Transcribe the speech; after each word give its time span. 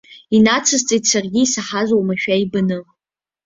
Инацысҵеит 0.35 1.03
саргьы, 1.11 1.39
исаҳаз 1.43 1.89
уамашәа 1.93 2.35
ибаны. 2.43 2.79